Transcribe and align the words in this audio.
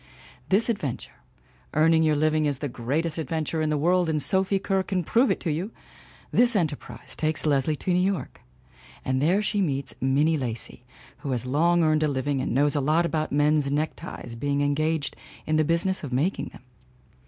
This 0.49 0.67
adventure 0.67 1.13
earning 1.75 2.01
your 2.01 2.15
living 2.15 2.47
is 2.47 2.57
the 2.57 2.67
greatest 2.67 3.19
adventure 3.19 3.61
in 3.61 3.69
the 3.69 3.77
world 3.77 4.09
and 4.09 4.19
Sophie 4.19 4.57
Kerr 4.57 4.81
can 4.81 5.03
prove 5.03 5.29
it 5.29 5.39
to 5.41 5.51
you! 5.51 5.69
this 6.31 6.55
enterprise 6.55 7.15
takes 7.15 7.45
Leslie 7.45 7.75
to 7.75 7.93
New 7.93 7.99
York. 7.99 8.41
SOPHIE 8.41 8.41
KERR 8.41 9.11
233 9.11 9.11
And 9.11 9.21
there 9.21 9.41
she 9.43 9.61
meets 9.61 9.95
Minnie 10.01 10.37
Lacy 10.37 10.85
who 11.19 11.29
has 11.33 11.45
long 11.45 11.83
earned 11.83 12.01
a 12.01 12.07
living 12.07 12.41
and 12.41 12.51
knows 12.51 12.73
a 12.73 12.81
lot 12.81 13.05
about 13.05 13.31
men's 13.31 13.71
neckties, 13.71 14.33
being 14.33 14.61
engaged 14.63 15.15
in 15.45 15.57
the 15.57 15.63
business 15.63 16.03
of 16.03 16.11
making 16.11 16.45
them. 16.47 16.63